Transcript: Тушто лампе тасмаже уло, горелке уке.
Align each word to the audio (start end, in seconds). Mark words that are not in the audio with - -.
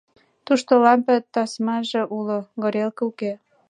Тушто 0.45 0.71
лампе 0.83 1.15
тасмаже 1.33 2.01
уло, 2.17 2.39
горелке 2.61 3.01
уке. 3.09 3.31